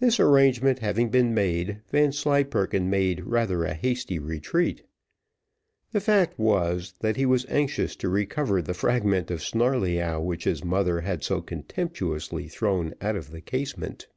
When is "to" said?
7.96-8.08